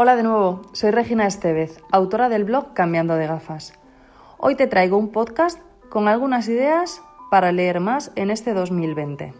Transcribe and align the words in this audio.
Hola 0.00 0.14
de 0.14 0.22
nuevo, 0.22 0.62
soy 0.70 0.92
Regina 0.92 1.26
Estevez, 1.26 1.82
autora 1.90 2.28
del 2.28 2.44
blog 2.44 2.72
Cambiando 2.72 3.16
de 3.16 3.26
gafas. 3.26 3.76
Hoy 4.38 4.54
te 4.54 4.68
traigo 4.68 4.96
un 4.96 5.10
podcast 5.10 5.60
con 5.88 6.06
algunas 6.06 6.48
ideas 6.48 7.02
para 7.32 7.50
leer 7.50 7.80
más 7.80 8.12
en 8.14 8.30
este 8.30 8.54
2020. 8.54 9.34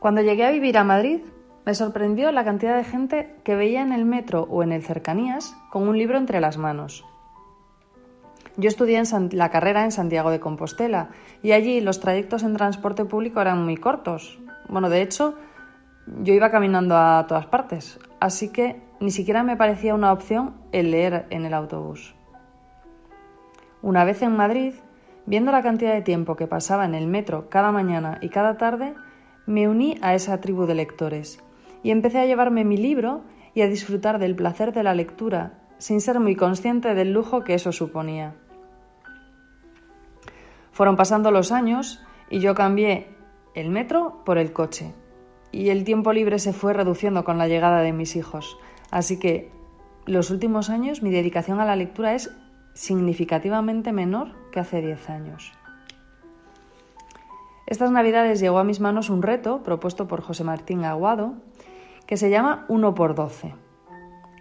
Cuando 0.00 0.22
llegué 0.22 0.44
a 0.44 0.50
vivir 0.50 0.76
a 0.76 0.82
Madrid, 0.82 1.20
me 1.64 1.76
sorprendió 1.76 2.32
la 2.32 2.42
cantidad 2.42 2.76
de 2.76 2.82
gente 2.82 3.36
que 3.44 3.54
veía 3.54 3.82
en 3.82 3.92
el 3.92 4.04
metro 4.04 4.48
o 4.50 4.64
en 4.64 4.72
el 4.72 4.82
cercanías 4.82 5.54
con 5.70 5.86
un 5.86 5.96
libro 5.96 6.18
entre 6.18 6.40
las 6.40 6.58
manos. 6.58 7.04
Yo 8.56 8.66
estudié 8.66 8.98
en 8.98 9.28
la 9.38 9.50
carrera 9.50 9.84
en 9.84 9.92
Santiago 9.92 10.32
de 10.32 10.40
Compostela 10.40 11.10
y 11.44 11.52
allí 11.52 11.80
los 11.80 12.00
trayectos 12.00 12.42
en 12.42 12.56
transporte 12.56 13.04
público 13.04 13.40
eran 13.40 13.64
muy 13.64 13.76
cortos. 13.76 14.40
Bueno, 14.68 14.88
de 14.88 15.02
hecho, 15.02 15.36
yo 16.22 16.34
iba 16.34 16.50
caminando 16.50 16.96
a 16.96 17.26
todas 17.28 17.46
partes, 17.46 17.98
así 18.20 18.50
que 18.50 18.82
ni 19.00 19.10
siquiera 19.10 19.42
me 19.42 19.56
parecía 19.56 19.94
una 19.94 20.12
opción 20.12 20.54
el 20.72 20.90
leer 20.90 21.26
en 21.30 21.44
el 21.44 21.54
autobús. 21.54 22.14
Una 23.82 24.04
vez 24.04 24.22
en 24.22 24.36
Madrid, 24.36 24.74
viendo 25.26 25.52
la 25.52 25.62
cantidad 25.62 25.92
de 25.92 26.02
tiempo 26.02 26.36
que 26.36 26.46
pasaba 26.46 26.84
en 26.84 26.94
el 26.94 27.06
metro 27.06 27.48
cada 27.48 27.72
mañana 27.72 28.18
y 28.20 28.28
cada 28.28 28.56
tarde, 28.56 28.94
me 29.46 29.68
uní 29.68 29.98
a 30.02 30.14
esa 30.14 30.40
tribu 30.40 30.66
de 30.66 30.74
lectores 30.74 31.40
y 31.82 31.90
empecé 31.90 32.20
a 32.20 32.26
llevarme 32.26 32.64
mi 32.64 32.76
libro 32.76 33.22
y 33.54 33.62
a 33.62 33.68
disfrutar 33.68 34.18
del 34.18 34.36
placer 34.36 34.72
de 34.72 34.82
la 34.82 34.94
lectura 34.94 35.58
sin 35.78 36.00
ser 36.00 36.20
muy 36.20 36.36
consciente 36.36 36.94
del 36.94 37.12
lujo 37.12 37.42
que 37.42 37.54
eso 37.54 37.72
suponía. 37.72 38.34
Fueron 40.70 40.96
pasando 40.96 41.30
los 41.30 41.50
años 41.50 42.02
y 42.30 42.38
yo 42.38 42.54
cambié 42.54 43.08
el 43.54 43.70
metro 43.70 44.22
por 44.24 44.38
el 44.38 44.52
coche. 44.52 44.92
Y 45.50 45.68
el 45.68 45.84
tiempo 45.84 46.12
libre 46.12 46.38
se 46.38 46.52
fue 46.52 46.72
reduciendo 46.72 47.24
con 47.24 47.38
la 47.38 47.48
llegada 47.48 47.80
de 47.82 47.92
mis 47.92 48.16
hijos. 48.16 48.58
Así 48.90 49.18
que 49.18 49.50
los 50.06 50.30
últimos 50.30 50.70
años 50.70 51.02
mi 51.02 51.10
dedicación 51.10 51.60
a 51.60 51.64
la 51.64 51.76
lectura 51.76 52.14
es 52.14 52.34
significativamente 52.74 53.92
menor 53.92 54.32
que 54.50 54.60
hace 54.60 54.80
10 54.80 55.10
años. 55.10 55.52
Estas 57.66 57.90
navidades 57.90 58.40
llegó 58.40 58.58
a 58.58 58.64
mis 58.64 58.80
manos 58.80 59.10
un 59.10 59.22
reto 59.22 59.62
propuesto 59.62 60.08
por 60.08 60.22
José 60.22 60.44
Martín 60.44 60.84
Aguado 60.84 61.34
que 62.06 62.16
se 62.16 62.30
llama 62.30 62.66
1 62.68 62.94
por 62.94 63.14
12 63.14 63.54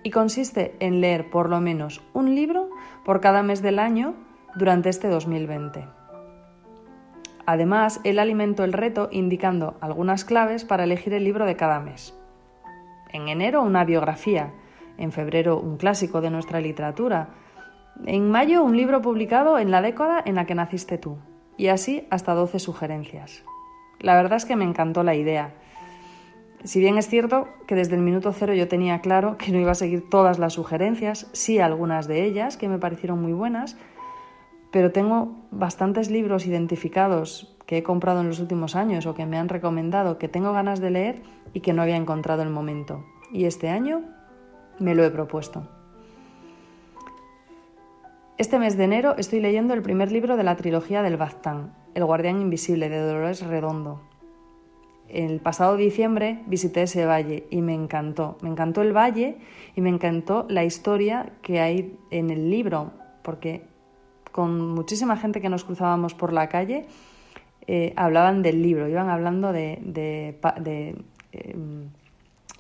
y 0.04 0.10
consiste 0.10 0.76
en 0.80 1.02
leer 1.02 1.30
por 1.30 1.50
lo 1.50 1.62
menos 1.62 2.02
un 2.14 2.36
libro 2.36 2.70
por 3.06 3.22
cada 3.22 3.44
mes 3.44 3.62
del 3.62 3.80
año 3.80 4.16
durante 4.56 4.90
este 4.90 5.08
2020. 5.08 6.01
Además, 7.46 8.00
él 8.04 8.20
alimentó 8.20 8.64
el 8.64 8.74
reto 8.74 9.10
indicando 9.12 9.78
algunas 9.82 10.26
claves 10.26 10.66
para 10.66 10.84
elegir 10.84 11.14
el 11.14 11.24
libro 11.24 11.46
de 11.46 11.56
cada 11.56 11.80
mes. 11.80 12.18
En 13.12 13.28
enero 13.28 13.62
una 13.62 13.84
biografía, 13.84 14.54
en 14.98 15.12
febrero 15.12 15.60
un 15.60 15.78
clásico 15.78 16.22
de 16.22 16.30
nuestra 16.30 16.62
literatura, 16.62 17.30
en 18.06 18.30
mayo 18.30 18.64
un 18.64 18.78
libro 18.78 19.02
publicado 19.02 19.60
en 19.60 19.72
la 19.72 19.82
década 19.82 20.22
en 20.26 20.36
la 20.36 20.46
que 20.46 20.56
naciste 20.56 20.98
tú, 20.98 21.18
y 21.58 21.68
así 21.68 22.08
hasta 22.10 22.34
12 22.34 22.60
sugerencias. 22.60 23.44
La 24.00 24.16
verdad 24.16 24.38
es 24.38 24.46
que 24.46 24.56
me 24.56 24.66
encantó 24.66 25.04
la 25.04 25.16
idea. 25.16 25.54
Si 26.64 26.80
bien 26.80 26.98
es 26.98 27.08
cierto 27.08 27.48
que 27.68 27.76
desde 27.76 27.96
el 27.96 28.02
minuto 28.02 28.32
cero 28.34 28.54
yo 28.54 28.68
tenía 28.68 29.02
claro 29.02 29.38
que 29.38 29.52
no 29.52 29.60
iba 29.60 29.72
a 29.72 29.76
seguir 29.76 30.10
todas 30.10 30.38
las 30.40 30.54
sugerencias, 30.54 31.28
sí 31.34 31.60
algunas 31.60 32.08
de 32.08 32.24
ellas 32.24 32.56
que 32.56 32.70
me 32.70 32.78
parecieron 32.78 33.22
muy 33.22 33.34
buenas, 33.34 33.78
pero 34.72 34.92
tengo 34.92 35.36
bastantes 35.52 36.10
libros 36.10 36.46
identificados 36.46 37.56
que 37.66 37.78
he 37.78 37.84
comprado 37.84 38.22
en 38.22 38.28
los 38.28 38.40
últimos 38.40 38.76
años 38.76 39.06
o 39.06 39.14
que 39.14 39.26
me 39.26 39.38
han 39.38 39.50
recomendado 39.50 40.18
que 40.18 40.28
tengo 40.28 40.54
ganas 40.54 40.80
de 40.82 40.92
leer 40.92 41.22
y 41.54 41.60
que 41.60 41.74
no 41.74 41.82
había 41.82 41.98
encontrado 41.98 42.42
el 42.42 42.50
momento. 42.50 43.06
Y 43.32 43.46
este 43.46 43.70
año 43.70 44.02
me 44.80 44.96
lo 44.96 45.04
he 45.04 45.10
propuesto. 45.10 45.68
Este 48.38 48.58
mes 48.58 48.76
de 48.76 48.86
enero 48.86 49.16
estoy 49.18 49.40
leyendo 49.40 49.74
el 49.74 49.84
primer 49.84 50.12
libro 50.12 50.36
de 50.36 50.44
la 50.44 50.56
trilogía 50.56 51.04
del 51.04 51.18
Baztán, 51.18 51.74
El 51.94 52.06
guardián 52.06 52.42
invisible 52.42 52.90
de 52.90 53.00
Dolores 53.00 53.46
Redondo. 53.46 54.02
El 55.08 55.42
pasado 55.42 55.76
diciembre 55.76 56.42
visité 56.48 56.84
ese 56.84 57.06
valle 57.06 57.46
y 57.52 57.62
me 57.62 57.74
encantó. 57.74 58.38
Me 58.42 58.50
encantó 58.50 58.82
el 58.82 58.96
valle 58.96 59.38
y 59.76 59.82
me 59.82 59.90
encantó 59.90 60.46
la 60.50 60.64
historia 60.64 61.34
que 61.42 61.60
hay 61.60 62.00
en 62.10 62.32
el 62.32 62.50
libro, 62.50 62.92
porque 63.22 63.71
con 64.32 64.70
muchísima 64.74 65.18
gente 65.18 65.42
que 65.42 65.50
nos 65.50 65.64
cruzábamos 65.64 66.14
por 66.14 66.34
la 66.34 66.48
calle, 66.48 66.86
eh, 67.68 67.94
hablaban 67.96 68.42
del 68.42 68.62
libro, 68.62 68.88
iban 68.88 69.10
hablando 69.10 69.54
de, 69.54 70.38
em, 71.32 71.90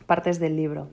partes 0.05 0.39
del 0.39 0.55
libro. 0.55 0.89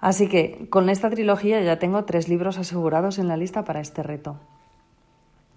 Así 0.00 0.28
que 0.28 0.66
con 0.70 0.88
esta 0.88 1.10
trilogía 1.10 1.60
ya 1.60 1.78
tengo 1.78 2.04
tres 2.04 2.28
libros 2.28 2.58
asegurados 2.58 3.18
en 3.18 3.28
la 3.28 3.36
lista 3.36 3.64
para 3.64 3.80
este 3.80 4.02
reto. 4.02 4.38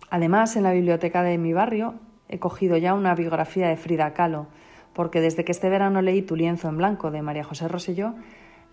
Además, 0.10 0.56
en 0.56 0.64
la 0.64 0.72
biblioteca 0.72 1.24
de 1.24 1.38
mi 1.38 1.54
barrio 1.54 1.96
he 2.30 2.40
cogido 2.40 2.78
ya 2.78 2.94
una 2.94 3.16
biografía 3.16 3.68
de 3.68 3.78
Frida 3.78 4.14
Kahlo, 4.14 4.48
porque 4.94 5.22
desde 5.22 5.44
que 5.44 5.52
este 5.52 5.70
verano 5.70 6.02
leí 6.02 6.22
Tu 6.22 6.36
lienzo 6.36 6.70
en 6.70 6.78
blanco 6.78 7.10
de 7.10 7.22
María 7.22 7.44
José 7.44 7.68
Rosselló, 7.68 8.14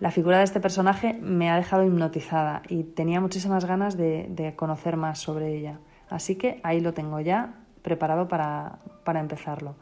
la 0.01 0.09
figura 0.09 0.39
de 0.39 0.43
este 0.43 0.59
personaje 0.59 1.13
me 1.21 1.51
ha 1.51 1.55
dejado 1.55 1.85
hipnotizada 1.85 2.63
y 2.67 2.83
tenía 2.83 3.21
muchísimas 3.21 3.65
ganas 3.65 3.95
de, 3.95 4.53
conocer 4.55 4.97
más 4.97 5.19
sobre 5.19 5.55
ella. 5.55 5.79
Así 6.09 6.35
que 6.37 6.59
ahí 6.63 6.81
lo 6.81 6.95
tengo 6.95 7.19
ya 7.19 7.53
preparado 7.83 8.27
para, 8.27 8.79
para 9.03 9.19
empezarlo. 9.19 9.75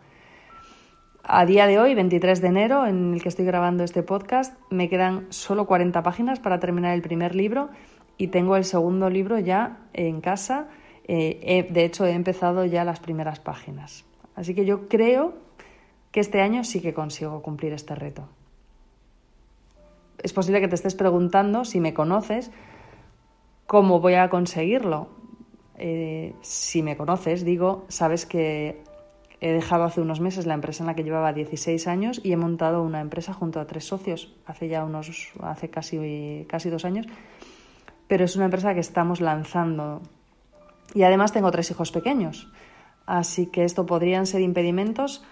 A 1.24 1.46
día 1.46 1.68
de 1.68 1.80
hoy, 1.80 1.96
23 1.96 2.42
de 2.42 2.48
enero, 2.50 2.86
en 2.86 3.14
el 3.14 3.24
que 3.24 3.30
estoy 3.30 3.46
grabando 3.46 3.86
este 3.86 4.04
podcast, 4.04 4.60
me 4.70 4.90
quedan 4.90 5.28
solo 5.30 5.66
40 5.66 6.04
páginas 6.04 6.42
para 6.42 6.60
terminar 6.60 6.94
el 6.94 7.02
primer 7.02 7.34
libro 7.34 7.70
y 8.18 8.28
tengo 8.28 8.58
el 8.58 8.66
segundo 8.66 9.10
libro 9.10 9.40
ya 9.40 9.78
en 9.94 10.20
casa. 10.20 10.68
Eh, 11.06 11.66
de 11.70 11.86
hecho, 11.86 12.06
he 12.06 12.12
empezado 12.12 12.66
ya 12.66 12.84
las 12.84 13.00
primeras 13.00 13.40
páginas. 13.40 14.04
Así 14.36 14.54
que 14.54 14.66
yo 14.66 14.90
creo 14.90 15.36
que 16.12 16.20
este 16.20 16.42
año 16.42 16.66
sí 16.66 16.82
que 16.82 16.94
consigo 16.94 17.42
cumplir 17.42 17.72
este 17.72 17.96
reto 17.96 18.28
es 20.24 20.34
posible 20.34 20.62
que 20.62 20.68
te 20.68 20.76
estés 20.76 20.96
preguntando, 20.96 21.66
si 21.66 21.80
me 21.80 21.94
conoces, 21.94 22.52
cómo 23.68 24.00
voy 24.00 24.16
a 24.16 24.30
conseguirlo. 24.30 25.10
Eh, 25.78 26.34
si 26.42 26.84
me 26.84 26.98
conoces, 26.98 27.46
digo, 27.46 27.86
sabes 27.88 28.26
que 28.26 28.84
he 29.42 29.54
dejado 29.54 29.86
hace 29.86 30.02
unos 30.02 30.20
meses 30.20 30.46
la 30.46 30.54
empresa 30.54 30.84
en 30.84 30.88
la 30.88 30.96
que 30.96 31.04
llevaba 31.04 31.32
16 31.34 31.88
años 31.88 32.20
y 32.24 32.34
he 32.34 32.38
montado 32.38 32.84
una 32.84 33.00
empresa 33.00 33.34
junto 33.34 33.60
a 33.60 33.68
tres 33.68 33.86
socios, 33.86 34.36
hace 34.46 34.68
ya 34.68 34.84
unos, 34.84 35.32
hace 35.42 35.70
casi, 35.70 36.46
casi 36.50 36.70
dos 36.70 36.84
años, 36.84 37.06
pero 38.08 38.26
es 38.26 38.36
una 38.36 38.46
empresa 38.46 38.74
que 38.74 38.80
estamos 38.82 39.22
lanzando. 39.22 40.02
Y 40.94 41.04
además 41.04 41.32
tengo 41.32 41.52
tres 41.52 41.72
hijos 41.72 41.92
pequeños, 41.92 42.52
así 43.06 43.48
que 43.48 43.64
esto 43.64 43.86
podrían 43.86 44.26
ser 44.26 44.42
impedimentos, 44.42 45.24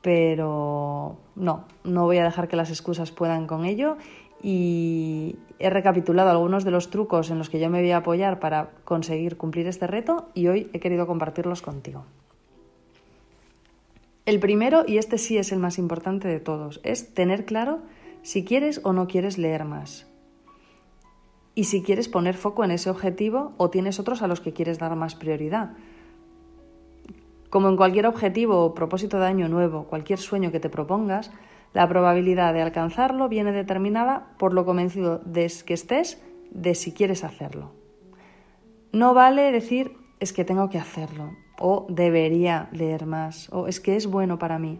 pero 0.00 1.18
no, 1.36 1.66
no 1.84 2.04
voy 2.04 2.18
a 2.18 2.24
dejar 2.24 2.48
que 2.48 2.56
las 2.56 2.70
excusas 2.70 3.12
puedan 3.12 3.46
con 3.46 3.64
ello 3.64 3.98
y 4.42 5.36
he 5.58 5.70
recapitulado 5.70 6.30
algunos 6.30 6.64
de 6.64 6.72
los 6.72 6.90
trucos 6.90 7.30
en 7.30 7.38
los 7.38 7.48
que 7.48 7.60
yo 7.60 7.70
me 7.70 7.80
voy 7.80 7.92
a 7.92 7.98
apoyar 7.98 8.40
para 8.40 8.70
conseguir 8.84 9.36
cumplir 9.36 9.68
este 9.68 9.86
reto 9.86 10.28
y 10.34 10.48
hoy 10.48 10.68
he 10.72 10.80
querido 10.80 11.06
compartirlos 11.06 11.62
contigo. 11.62 12.04
El 14.26 14.40
primero, 14.40 14.84
y 14.86 14.98
este 14.98 15.18
sí 15.18 15.38
es 15.38 15.52
el 15.52 15.58
más 15.58 15.78
importante 15.78 16.28
de 16.28 16.40
todos, 16.40 16.80
es 16.82 17.14
tener 17.14 17.44
claro 17.44 17.80
si 18.22 18.44
quieres 18.44 18.80
o 18.84 18.92
no 18.92 19.06
quieres 19.06 19.38
leer 19.38 19.64
más. 19.64 20.06
Y 21.54 21.64
si 21.64 21.82
quieres 21.82 22.08
poner 22.08 22.36
foco 22.36 22.64
en 22.64 22.70
ese 22.70 22.88
objetivo 22.88 23.52
o 23.56 23.68
tienes 23.70 24.00
otros 24.00 24.22
a 24.22 24.26
los 24.26 24.40
que 24.40 24.52
quieres 24.52 24.78
dar 24.78 24.96
más 24.96 25.14
prioridad. 25.14 25.72
Como 27.50 27.68
en 27.68 27.76
cualquier 27.76 28.06
objetivo 28.06 28.64
o 28.64 28.74
propósito 28.74 29.18
de 29.18 29.26
año 29.26 29.48
nuevo, 29.48 29.84
cualquier 29.84 30.18
sueño 30.18 30.50
que 30.50 30.60
te 30.60 30.70
propongas, 30.70 31.30
la 31.72 31.88
probabilidad 31.88 32.52
de 32.52 32.62
alcanzarlo 32.62 33.28
viene 33.28 33.52
determinada 33.52 34.34
por 34.38 34.52
lo 34.52 34.64
convencido 34.64 35.18
de 35.24 35.50
que 35.64 35.74
estés 35.74 36.22
de 36.50 36.74
si 36.74 36.92
quieres 36.92 37.24
hacerlo. 37.24 37.72
No 38.92 39.14
vale 39.14 39.52
decir 39.52 39.96
es 40.20 40.32
que 40.32 40.44
tengo 40.44 40.68
que 40.68 40.78
hacerlo, 40.78 41.32
o 41.58 41.86
debería 41.88 42.68
leer 42.72 43.06
más, 43.06 43.48
o 43.52 43.66
es 43.66 43.80
que 43.80 43.96
es 43.96 44.06
bueno 44.06 44.38
para 44.38 44.58
mí. 44.58 44.78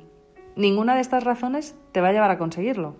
Ninguna 0.54 0.94
de 0.94 1.00
estas 1.00 1.24
razones 1.24 1.74
te 1.92 2.00
va 2.00 2.08
a 2.08 2.12
llevar 2.12 2.30
a 2.30 2.38
conseguirlo. 2.38 2.96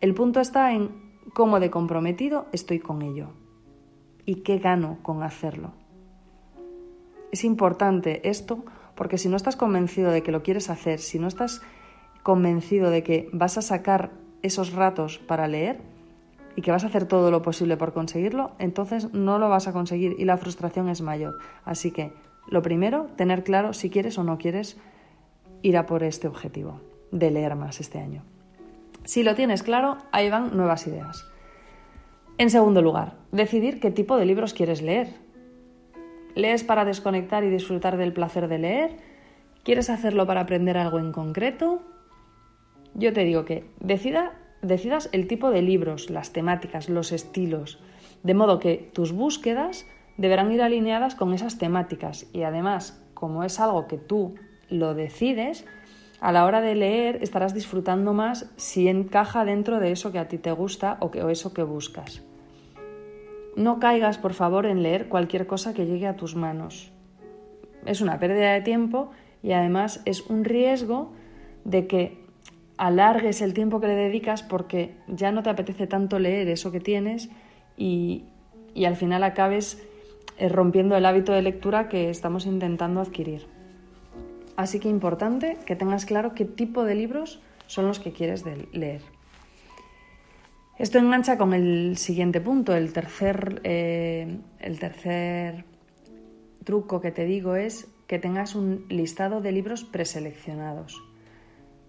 El 0.00 0.14
punto 0.14 0.40
está 0.40 0.72
en 0.72 0.90
cómo 1.32 1.60
de 1.60 1.70
comprometido 1.70 2.46
estoy 2.52 2.78
con 2.78 3.02
ello 3.02 3.30
y 4.24 4.42
qué 4.42 4.58
gano 4.58 4.98
con 5.02 5.22
hacerlo. 5.22 5.72
Es 7.32 7.44
importante 7.44 8.28
esto 8.28 8.64
porque 8.94 9.18
si 9.18 9.28
no 9.28 9.36
estás 9.36 9.56
convencido 9.56 10.10
de 10.10 10.22
que 10.22 10.32
lo 10.32 10.42
quieres 10.42 10.70
hacer, 10.70 10.98
si 10.98 11.18
no 11.18 11.28
estás 11.28 11.62
convencido 12.28 12.90
de 12.90 13.02
que 13.02 13.30
vas 13.32 13.56
a 13.56 13.62
sacar 13.62 14.10
esos 14.42 14.74
ratos 14.74 15.16
para 15.16 15.48
leer 15.48 15.78
y 16.56 16.60
que 16.60 16.70
vas 16.70 16.84
a 16.84 16.88
hacer 16.88 17.06
todo 17.06 17.30
lo 17.30 17.40
posible 17.40 17.78
por 17.78 17.94
conseguirlo, 17.94 18.50
entonces 18.58 19.14
no 19.14 19.38
lo 19.38 19.48
vas 19.48 19.66
a 19.66 19.72
conseguir 19.72 20.14
y 20.18 20.26
la 20.26 20.36
frustración 20.36 20.90
es 20.90 21.00
mayor. 21.00 21.38
Así 21.64 21.90
que 21.90 22.12
lo 22.50 22.60
primero, 22.60 23.06
tener 23.16 23.44
claro 23.44 23.72
si 23.72 23.88
quieres 23.88 24.18
o 24.18 24.24
no 24.24 24.36
quieres 24.36 24.76
ir 25.62 25.78
a 25.78 25.86
por 25.86 26.02
este 26.02 26.28
objetivo. 26.28 26.82
de 27.12 27.30
leer 27.30 27.56
más 27.56 27.80
este 27.80 27.98
año. 27.98 28.22
Si 29.04 29.22
lo 29.22 29.34
tienes 29.34 29.62
claro, 29.62 29.96
ahí 30.12 30.28
van 30.28 30.54
nuevas 30.54 30.86
ideas. 30.86 31.24
En 32.36 32.50
segundo 32.50 32.82
lugar, 32.82 33.14
decidir 33.32 33.80
qué 33.80 33.90
tipo 33.90 34.18
de 34.18 34.26
libros 34.26 34.52
quieres 34.52 34.82
leer. 34.82 35.14
¿Lees 36.34 36.62
para 36.62 36.84
desconectar 36.84 37.42
y 37.44 37.48
disfrutar 37.48 37.96
del 37.96 38.12
placer 38.12 38.48
de 38.48 38.58
leer? 38.58 38.96
¿Quieres 39.64 39.88
hacerlo 39.88 40.26
para 40.26 40.42
aprender 40.42 40.76
algo 40.76 40.98
en 40.98 41.12
concreto? 41.12 41.80
Yo 42.94 43.12
te 43.12 43.24
digo 43.24 43.44
que 43.44 43.64
decida, 43.80 44.32
decidas 44.62 45.08
el 45.12 45.26
tipo 45.26 45.50
de 45.50 45.62
libros, 45.62 46.10
las 46.10 46.32
temáticas, 46.32 46.88
los 46.88 47.12
estilos, 47.12 47.80
de 48.22 48.34
modo 48.34 48.58
que 48.58 48.90
tus 48.92 49.12
búsquedas 49.12 49.86
deberán 50.16 50.50
ir 50.52 50.62
alineadas 50.62 51.14
con 51.14 51.32
esas 51.32 51.58
temáticas 51.58 52.26
y 52.32 52.42
además, 52.42 53.02
como 53.14 53.44
es 53.44 53.60
algo 53.60 53.86
que 53.86 53.98
tú 53.98 54.34
lo 54.68 54.94
decides, 54.94 55.64
a 56.20 56.32
la 56.32 56.44
hora 56.44 56.60
de 56.60 56.74
leer 56.74 57.20
estarás 57.22 57.54
disfrutando 57.54 58.12
más 58.12 58.50
si 58.56 58.88
encaja 58.88 59.44
dentro 59.44 59.78
de 59.78 59.92
eso 59.92 60.10
que 60.10 60.18
a 60.18 60.26
ti 60.26 60.38
te 60.38 60.50
gusta 60.50 60.96
o, 61.00 61.12
que, 61.12 61.30
eso 61.30 61.54
que 61.54 61.62
buscas. 61.62 62.22
No 63.54 63.78
caigas, 63.78 64.18
por 64.18 64.34
favor, 64.34 64.66
en 64.66 64.82
leer 64.82 65.08
cualquier 65.08 65.46
cosa 65.46 65.74
que 65.74 65.86
llegue 65.86 66.06
a 66.06 66.16
tus 66.16 66.34
manos. 66.34 66.92
Es 67.86 68.00
una 68.00 68.18
pérdida 68.18 68.52
de 68.52 68.60
tiempo 68.60 69.10
y 69.42 69.52
además 69.52 70.02
es 70.04 70.22
un 70.28 70.44
riesgo 70.44 71.12
de 71.64 71.86
que 71.86 72.24
alargues 72.78 73.42
el 73.42 73.52
tiempo 73.54 73.80
que 73.80 73.88
le 73.88 73.94
dedicas 73.94 74.42
porque 74.42 74.94
ya 75.06 75.32
no 75.32 75.42
te 75.42 75.50
apetece 75.50 75.86
tanto 75.86 76.18
leer 76.18 76.48
eso 76.48 76.72
que 76.72 76.80
tienes 76.80 77.28
y, 77.76 78.24
y 78.74 78.86
al 78.86 78.96
final 78.96 79.22
acabes 79.24 79.82
eh, 80.38 80.48
rompiendo 80.48 80.96
el 80.96 81.04
hábito 81.04 81.32
de 81.32 81.42
lectura 81.42 81.88
que 81.88 82.10
estamos 82.10 82.46
intentando 82.46 83.00
adquirir. 83.00 83.46
Así 84.56 84.80
que 84.80 84.88
importante 84.88 85.56
que 85.66 85.76
tengas 85.76 86.06
claro 86.06 86.34
qué 86.34 86.44
tipo 86.44 86.84
de 86.84 86.94
libros 86.94 87.40
son 87.66 87.86
los 87.86 87.98
que 88.00 88.12
quieres 88.12 88.44
leer. 88.72 89.02
Esto 90.78 90.98
engancha 90.98 91.38
con 91.38 91.54
el 91.54 91.96
siguiente 91.96 92.40
punto. 92.40 92.74
El 92.74 92.92
tercer, 92.92 93.60
eh, 93.64 94.38
el 94.60 94.78
tercer 94.78 95.64
truco 96.64 97.00
que 97.00 97.10
te 97.10 97.24
digo 97.24 97.56
es 97.56 97.88
que 98.06 98.18
tengas 98.18 98.54
un 98.54 98.86
listado 98.88 99.40
de 99.40 99.52
libros 99.52 99.84
preseleccionados. 99.84 101.02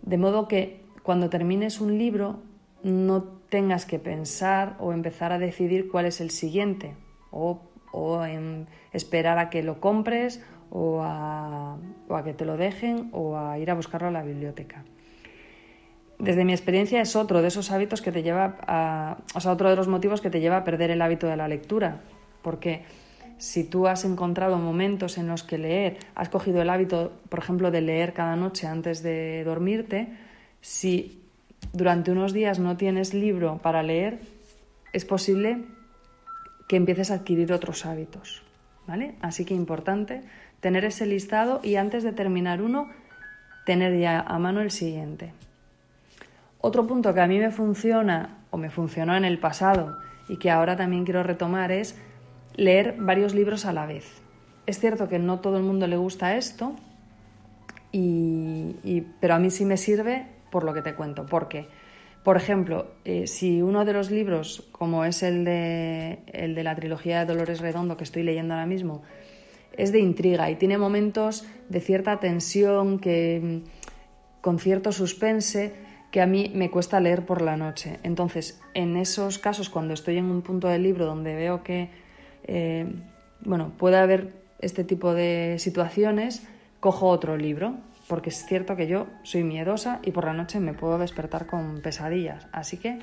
De 0.01 0.17
modo 0.17 0.47
que 0.47 0.83
cuando 1.03 1.29
termines 1.29 1.81
un 1.81 1.97
libro 1.97 2.39
no 2.83 3.23
tengas 3.49 3.85
que 3.85 3.99
pensar 3.99 4.75
o 4.79 4.93
empezar 4.93 5.31
a 5.31 5.39
decidir 5.39 5.89
cuál 5.89 6.05
es 6.05 6.21
el 6.21 6.29
siguiente 6.29 6.95
o, 7.31 7.61
o 7.91 8.25
en 8.25 8.67
esperar 8.93 9.37
a 9.39 9.49
que 9.49 9.63
lo 9.63 9.79
compres 9.79 10.43
o 10.71 11.01
a, 11.03 11.77
que 12.23 12.33
te 12.33 12.45
lo 12.45 12.57
dejen 12.57 13.09
o 13.11 13.37
a 13.37 13.57
ir 13.59 13.71
a 13.71 13.73
buscarlo 13.73 14.07
a 14.07 14.11
la 14.11 14.23
biblioteca. 14.23 14.83
Desde 16.19 16.43
mi 16.43 16.51
experiencia 16.51 17.01
es 17.01 17.15
otro 17.15 17.41
de 17.41 17.47
esos 17.47 17.71
hábitos 17.71 18.01
que 18.01 18.11
te 18.11 18.23
lleva 18.23 18.57
a, 18.67 19.17
o 19.35 19.39
sea, 19.39 19.53
otro 19.53 19.69
de 19.69 19.75
los 19.75 19.87
motivos 19.87 20.21
que 20.21 20.29
te 20.29 20.41
lleva 20.41 20.57
a 20.57 20.63
perder 20.63 20.91
el 20.91 21.01
hábito 21.01 21.27
de 21.27 21.37
la 21.37 21.47
lectura, 21.47 22.01
porque 22.41 22.83
si 23.39 23.63
tú 23.63 23.87
has 23.87 24.03
encontrado 24.03 24.57
momentos 24.57 25.17
en 25.17 25.27
los 25.27 25.43
que 25.43 25.57
leer, 25.57 25.97
has 26.13 26.29
cogido 26.29 26.61
el 26.61 26.69
hábito, 26.69 27.13
por 27.29 27.39
ejemplo, 27.39 27.71
de 27.71 27.81
leer 27.81 28.13
cada 28.13 28.35
noche 28.35 28.67
antes 28.67 29.01
de 29.01 29.43
dormirte, 29.45 30.09
si 30.61 31.23
durante 31.71 32.11
unos 32.11 32.33
días 32.33 32.59
no 32.59 32.75
tienes 32.75 33.13
libro 33.13 33.59
para 33.63 33.81
leer, 33.81 34.19
es 34.91 35.05
posible 35.05 35.63
que 36.67 36.75
empieces 36.75 37.11
a 37.11 37.15
adquirir 37.15 37.53
otros 37.53 37.85
hábitos, 37.85 38.43
¿vale? 38.85 39.15
Así 39.21 39.45
que 39.45 39.53
importante 39.53 40.21
tener 40.59 40.83
ese 40.83 41.05
listado 41.05 41.61
y 41.63 41.77
antes 41.77 42.03
de 42.03 42.11
terminar 42.11 42.61
uno, 42.61 42.89
tener 43.65 43.97
ya 43.97 44.19
a 44.19 44.37
mano 44.37 44.59
el 44.59 44.71
siguiente. 44.71 45.31
Otro 46.59 46.85
punto 46.85 47.13
que 47.13 47.21
a 47.21 47.27
mí 47.27 47.39
me 47.39 47.51
funciona 47.51 48.39
o 48.51 48.57
me 48.57 48.69
funcionó 48.69 49.15
en 49.15 49.23
el 49.23 49.39
pasado 49.39 49.97
y 50.27 50.37
que 50.37 50.51
ahora 50.51 50.75
también 50.75 51.05
quiero 51.05 51.23
retomar 51.23 51.71
es 51.71 51.97
leer 52.59 52.95
varios 52.99 53.33
libros 53.33 53.65
a 53.65 53.73
la 53.73 53.85
vez. 53.85 54.21
Es 54.65 54.79
cierto 54.79 55.07
que 55.07 55.17
no 55.17 55.39
todo 55.39 55.57
el 55.57 55.63
mundo 55.63 55.87
le 55.87 55.97
gusta 55.97 56.35
esto, 56.35 56.75
y, 57.91 59.01
pero 59.19 59.33
a 59.33 59.39
mí 59.39 59.49
sí 59.49 59.65
me 59.65 59.77
sirve 59.77 60.27
por 60.51 60.63
lo 60.63 60.73
que 60.73 60.81
te 60.81 60.93
cuento. 60.93 61.25
Porque, 61.25 61.67
por 62.23 62.37
ejemplo, 62.37 62.91
eh, 63.05 63.25
si 63.25 63.61
uno 63.61 63.85
de 63.85 63.93
los 63.93 64.11
libros, 64.11 64.67
como 64.71 65.05
es 65.05 65.23
el 65.23 65.45
de, 65.45 66.19
el 66.27 66.53
de 66.53 66.63
la 66.63 66.75
trilogía 66.75 67.19
de 67.19 67.25
Dolores 67.25 67.61
Redondo 67.61 67.97
que 67.97 68.03
estoy 68.03 68.23
leyendo 68.23 68.53
ahora 68.53 68.67
mismo, 68.67 69.01
es 69.75 69.91
de 69.91 69.99
intriga 69.99 70.51
y 70.51 70.55
tiene 70.55 70.77
momentos 70.77 71.45
de 71.69 71.79
cierta 71.79 72.19
tensión, 72.19 72.99
que, 72.99 73.39
mm, 73.41 74.41
con 74.41 74.59
cierto 74.59 74.91
suspense, 74.91 75.73
que 76.11 76.21
a 76.21 76.27
mí 76.27 76.51
me 76.53 76.69
cuesta 76.69 76.99
leer 76.99 77.25
por 77.25 77.41
la 77.41 77.55
noche. 77.55 77.99
Entonces, 78.03 78.61
en 78.73 78.97
esos 78.97 79.39
casos, 79.39 79.69
cuando 79.69 79.93
estoy 79.93 80.17
en 80.17 80.25
un 80.25 80.41
punto 80.41 80.67
del 80.67 80.83
libro 80.83 81.05
donde 81.05 81.35
veo 81.35 81.63
que 81.63 81.89
eh, 82.43 82.85
bueno, 83.41 83.73
puede 83.77 83.97
haber 83.97 84.33
este 84.59 84.83
tipo 84.83 85.13
de 85.13 85.55
situaciones, 85.59 86.43
cojo 86.79 87.07
otro 87.07 87.37
libro, 87.37 87.75
porque 88.07 88.29
es 88.29 88.45
cierto 88.45 88.75
que 88.75 88.87
yo 88.87 89.07
soy 89.23 89.43
miedosa 89.43 89.99
y 90.03 90.11
por 90.11 90.25
la 90.25 90.33
noche 90.33 90.59
me 90.59 90.73
puedo 90.73 90.97
despertar 90.97 91.45
con 91.45 91.81
pesadillas. 91.81 92.47
Así 92.51 92.77
que 92.77 92.99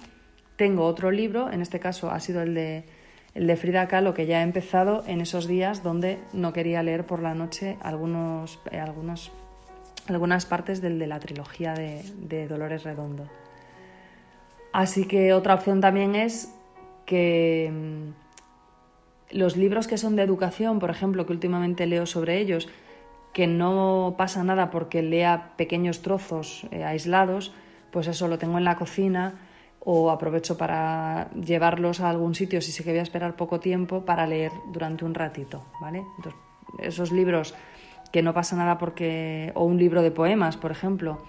tengo 0.56 0.84
otro 0.84 1.10
libro, 1.10 1.50
en 1.50 1.62
este 1.62 1.80
caso 1.80 2.10
ha 2.10 2.20
sido 2.20 2.42
el 2.42 2.54
de 2.54 2.84
el 3.36 3.46
de 3.46 3.56
Frida 3.56 3.86
Kahlo, 3.86 4.14
que 4.14 4.24
ya 4.24 4.40
he 4.40 4.42
empezado 4.42 5.04
en 5.06 5.20
esos 5.20 5.46
días 5.46 5.82
donde 5.82 6.18
no 6.32 6.54
quería 6.54 6.82
leer 6.82 7.04
por 7.04 7.20
la 7.20 7.34
noche 7.34 7.76
algunos, 7.82 8.58
eh, 8.70 8.80
algunos, 8.80 9.30
algunas 10.08 10.46
partes 10.46 10.80
del 10.80 10.98
de 10.98 11.06
la 11.06 11.20
trilogía 11.20 11.74
de, 11.74 12.48
Dolores 12.48 12.82
Redondo. 12.82 13.28
Así 14.72 15.06
que 15.06 15.34
otra 15.34 15.52
opción 15.52 15.82
también 15.82 16.14
es 16.14 16.50
que 17.04 17.70
mm, 17.70 18.25
los 19.30 19.56
libros 19.56 19.86
que 19.86 19.98
son 19.98 20.16
de 20.16 20.22
educación, 20.22 20.78
por 20.78 20.90
ejemplo, 20.90 21.26
que 21.26 21.32
últimamente 21.32 21.86
leo 21.86 22.06
sobre 22.06 22.38
ellos, 22.38 22.68
que 23.32 23.46
no 23.46 24.14
pasa 24.16 24.42
nada 24.44 24.70
porque 24.70 25.02
lea 25.02 25.52
pequeños 25.56 26.02
trozos 26.02 26.66
eh, 26.70 26.84
aislados, 26.84 27.52
pues 27.90 28.06
eso 28.06 28.28
lo 28.28 28.38
tengo 28.38 28.58
en 28.58 28.64
la 28.64 28.76
cocina 28.76 29.34
o 29.80 30.10
aprovecho 30.10 30.56
para 30.58 31.30
llevarlos 31.32 32.00
a 32.00 32.10
algún 32.10 32.34
sitio 32.34 32.60
si 32.60 32.72
sé 32.72 32.82
que 32.82 32.90
voy 32.90 32.98
a 32.98 33.02
esperar 33.02 33.36
poco 33.36 33.60
tiempo 33.60 34.04
para 34.04 34.26
leer 34.26 34.50
durante 34.72 35.04
un 35.04 35.14
ratito, 35.14 35.64
¿vale? 35.80 36.02
esos 36.80 37.12
libros 37.12 37.54
que 38.12 38.22
no 38.22 38.34
pasa 38.34 38.56
nada 38.56 38.78
porque 38.78 39.52
o 39.54 39.64
un 39.64 39.78
libro 39.78 40.02
de 40.02 40.10
poemas, 40.10 40.56
por 40.56 40.70
ejemplo, 40.70 41.22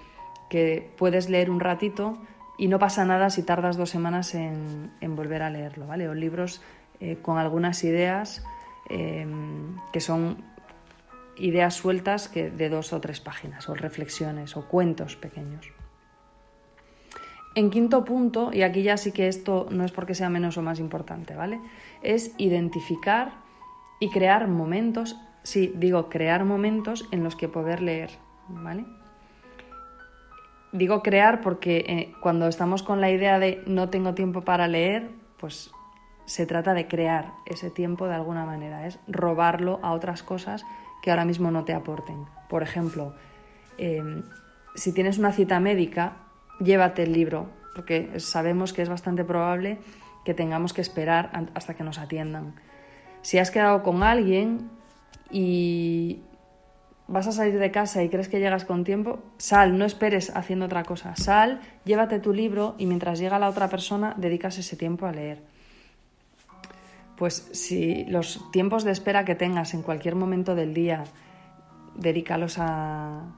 que 0.49 0.89
puedes 0.97 1.29
leer 1.29 1.49
un 1.49 1.59
ratito 1.59 2.17
y 2.57 2.67
no 2.67 2.79
pasa 2.79 3.05
nada 3.05 3.29
si 3.29 3.43
tardas 3.43 3.77
dos 3.77 3.89
semanas 3.89 4.33
en, 4.33 4.91
volver 5.01 5.43
a 5.43 5.49
leerlo, 5.49 5.85
¿vale? 5.87 6.09
O 6.09 6.13
libros 6.13 6.61
eh, 6.99 7.17
con 7.21 7.37
algunas 7.37 7.83
ideas 7.83 8.43
em, 8.89 9.75
que 9.91 9.99
son 9.99 10.43
ideas 11.37 11.75
sueltas 11.75 12.27
que 12.27 12.49
de 12.49 12.69
dos 12.69 12.93
o 12.93 13.01
tres 13.01 13.19
páginas, 13.19 13.69
o 13.69 13.75
reflexiones, 13.75 14.57
o 14.57 14.67
cuentos 14.67 15.15
pequeños. 15.15 15.71
En 17.55 17.69
quinto 17.69 18.05
punto, 18.05 18.51
y 18.53 18.61
aquí 18.61 18.83
ya 18.83 18.97
sí 18.97 19.11
que 19.11 19.27
esto 19.27 19.67
no 19.71 19.83
es 19.83 19.91
porque 19.91 20.13
sea 20.13 20.29
menos 20.29 20.57
o 20.57 20.61
más 20.61 20.79
importante, 20.79 21.35
¿vale? 21.35 21.59
Es 22.03 22.33
identificar 22.37 23.31
y 23.99 24.09
crear 24.09 24.47
momentos, 24.47 25.15
sí, 25.43 25.73
digo 25.75 26.09
crear 26.09 26.45
momentos 26.45 27.07
en 27.11 27.23
los 27.23 27.35
que 27.35 27.47
poder 27.47 27.81
leer, 27.81 28.11
¿vale? 28.47 28.85
Digo 30.71 31.01
crear 31.01 31.41
porque 31.41 31.77
eh, 31.87 32.13
cuando 32.21 32.47
estamos 32.47 32.83
con 32.83 33.01
la 33.01 33.09
idea 33.09 33.39
de 33.39 33.63
no 33.65 33.89
tengo 33.89 34.13
tiempo 34.13 34.41
para 34.41 34.67
leer, 34.67 35.09
pues 35.37 35.71
se 36.27 36.45
trata 36.45 36.73
de 36.73 36.87
crear 36.87 37.33
ese 37.45 37.71
tiempo 37.71 38.07
de 38.07 38.13
alguna 38.13 38.45
manera, 38.45 38.85
es 38.85 38.99
robarlo 39.07 39.79
a 39.81 39.93
otras 39.93 40.21
cosas 40.21 40.65
que 41.01 41.09
ahora 41.09 41.25
mismo 41.25 41.49
no 41.51 41.63
te 41.63 41.73
aporten. 41.73 42.25
Por 42.49 42.63
ejemplo, 42.63 43.15
eh, 43.77 44.03
si 44.75 44.93
tienes 44.93 45.17
una 45.17 45.31
cita 45.31 45.59
médica, 45.59 46.17
llévate 46.59 47.03
el 47.03 47.13
libro, 47.13 47.47
porque 47.73 48.19
sabemos 48.19 48.73
que 48.73 48.81
es 48.81 48.89
bastante 48.89 49.23
probable 49.23 49.79
que 50.25 50.33
tengamos 50.33 50.73
que 50.73 50.81
esperar 50.81 51.31
hasta 51.53 51.75
que 51.75 51.83
nos 51.83 51.97
atiendan. 51.97 52.55
Si 53.21 53.39
has 53.39 53.49
quedado 53.49 53.81
con 53.81 54.03
alguien 54.03 54.69
y 55.31 56.21
vas 57.07 57.27
a 57.27 57.31
salir 57.31 57.57
de 57.57 57.71
casa 57.71 58.03
y 58.03 58.09
crees 58.09 58.27
que 58.27 58.39
llegas 58.39 58.65
con 58.65 58.83
tiempo, 58.83 59.19
sal, 59.37 59.77
no 59.77 59.85
esperes 59.85 60.35
haciendo 60.35 60.65
otra 60.65 60.83
cosa. 60.83 61.15
Sal, 61.15 61.61
llévate 61.85 62.19
tu 62.19 62.33
libro 62.33 62.75
y 62.77 62.85
mientras 62.85 63.19
llega 63.19 63.39
la 63.39 63.47
otra 63.47 63.69
persona, 63.69 64.13
dedicas 64.17 64.57
ese 64.57 64.75
tiempo 64.75 65.05
a 65.05 65.13
leer. 65.13 65.56
Pues 67.17 67.49
si 67.51 68.05
los 68.05 68.49
tiempos 68.51 68.83
de 68.83 68.91
espera 68.91 69.25
que 69.25 69.35
tengas 69.35 69.73
en 69.73 69.81
cualquier 69.81 70.15
momento 70.15 70.55
del 70.55 70.73
día, 70.73 71.03
dedícalos 71.95 72.57
a, 72.59 73.33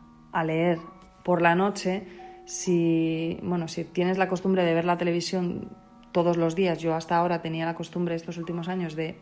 leer 0.45 0.79
por 1.23 1.41
la 1.41 1.55
noche, 1.55 2.05
si, 2.45 3.39
bueno, 3.41 3.67
si 3.67 3.85
tienes 3.85 4.17
la 4.17 4.27
costumbre 4.27 4.63
de 4.63 4.73
ver 4.73 4.85
la 4.85 4.97
televisión 4.97 5.69
todos 6.11 6.37
los 6.37 6.55
días, 6.55 6.79
yo 6.79 6.93
hasta 6.93 7.17
ahora 7.17 7.41
tenía 7.41 7.65
la 7.65 7.75
costumbre 7.75 8.15
estos 8.15 8.37
últimos 8.37 8.67
años 8.67 8.95
de 8.95 9.17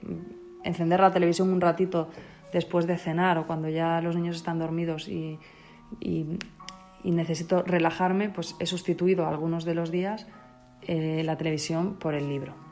encender 0.63 0.99
la 0.99 1.11
televisión 1.11 1.49
un 1.49 1.61
ratito 1.61 2.09
después 2.51 2.87
de 2.87 2.97
cenar 2.97 3.37
o 3.37 3.45
cuando 3.45 3.69
ya 3.69 4.01
los 4.01 4.15
niños 4.15 4.37
están 4.37 4.57
dormidos 4.57 5.07
y, 5.07 5.39
y 7.03 7.11
necesito 7.11 7.63
relajarme, 7.63 8.29
pues 8.29 8.55
he 8.59 8.65
sustituido 8.65 9.27
algunos 9.27 9.65
de 9.65 9.75
los 9.75 9.91
días 9.91 10.27
eh, 10.81 11.21
la 11.23 11.37
televisión 11.37 11.95
por 11.95 12.15
el 12.15 12.27
libro. 12.27 12.66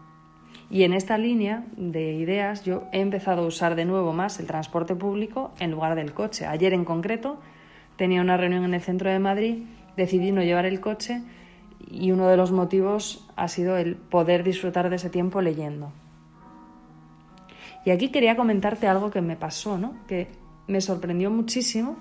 Y 0.69 0.83
en 0.83 0.93
esta 0.93 1.17
línea 1.17 1.63
de 1.77 2.13
ideas 2.13 2.63
yo 2.63 2.83
he 2.91 3.01
empezado 3.01 3.43
a 3.43 3.47
usar 3.47 3.75
de 3.75 3.85
nuevo 3.85 4.13
más 4.13 4.39
el 4.39 4.47
transporte 4.47 4.95
público 4.95 5.51
en 5.59 5.71
lugar 5.71 5.95
del 5.95 6.13
coche. 6.13 6.45
Ayer 6.45 6.73
en 6.73 6.85
concreto 6.85 7.39
tenía 7.97 8.21
una 8.21 8.37
reunión 8.37 8.63
en 8.65 8.73
el 8.73 8.81
centro 8.81 9.09
de 9.09 9.19
Madrid, 9.19 9.63
decidí 9.95 10.31
no 10.31 10.41
llevar 10.41 10.65
el 10.65 10.79
coche 10.79 11.21
y 11.89 12.11
uno 12.11 12.27
de 12.27 12.37
los 12.37 12.51
motivos 12.51 13.27
ha 13.35 13.47
sido 13.47 13.77
el 13.77 13.95
poder 13.95 14.43
disfrutar 14.43 14.89
de 14.89 14.95
ese 14.95 15.09
tiempo 15.09 15.41
leyendo. 15.41 15.91
Y 17.85 17.91
aquí 17.91 18.09
quería 18.09 18.35
comentarte 18.35 18.87
algo 18.87 19.11
que 19.11 19.21
me 19.21 19.35
pasó, 19.35 19.77
¿no? 19.77 19.95
Que 20.07 20.27
me 20.67 20.81
sorprendió 20.81 21.29
muchísimo 21.29 21.97